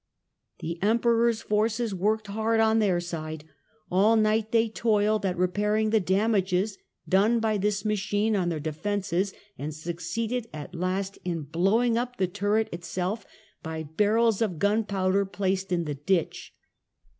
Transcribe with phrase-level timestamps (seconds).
[0.61, 3.43] The Emperor's forces worked hard on their side.
[3.91, 9.31] All night they toiled at repairing the damages made by this machine on their defences,
[9.59, 13.27] and succeeded at last in blowing up the turret itself
[13.61, 16.51] by barrels of gunpowder placed in the ditch.